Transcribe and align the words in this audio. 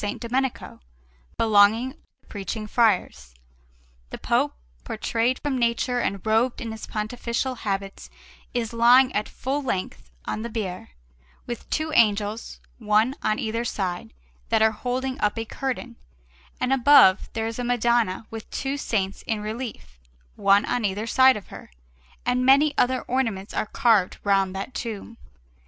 Domenico, 0.17 0.79
belonging 1.37 1.91
to 1.91 1.97
the 2.21 2.27
Preaching 2.27 2.65
Friars; 2.65 3.35
the 4.09 4.17
Pope, 4.17 4.55
portrayed 4.83 5.37
from 5.37 5.59
nature 5.59 5.99
and 5.99 6.25
robed 6.25 6.59
in 6.59 6.71
his 6.71 6.87
pontifical 6.87 7.53
habits, 7.53 8.09
is 8.51 8.73
lying 8.73 9.13
at 9.13 9.29
full 9.29 9.61
length 9.61 10.09
on 10.25 10.41
the 10.41 10.49
bier, 10.49 10.89
with 11.45 11.69
two 11.69 11.91
angels, 11.93 12.59
one 12.79 13.13
on 13.21 13.37
either 13.37 13.63
side, 13.63 14.11
that 14.49 14.63
are 14.63 14.71
holding 14.71 15.21
up 15.21 15.37
a 15.37 15.45
curtain, 15.45 15.97
and 16.59 16.73
above 16.73 17.29
there 17.33 17.45
is 17.45 17.59
a 17.59 17.63
Madonna 17.63 18.25
with 18.31 18.49
two 18.49 18.77
saints 18.77 19.21
in 19.27 19.39
relief, 19.39 19.99
one 20.35 20.65
on 20.65 20.83
either 20.83 21.05
side 21.05 21.37
of 21.37 21.49
her; 21.49 21.69
and 22.25 22.43
many 22.43 22.75
other 22.75 23.03
ornaments 23.03 23.53
are 23.53 23.67
carved 23.67 24.17
round 24.23 24.55
that 24.55 24.73
tomb. 24.73 25.17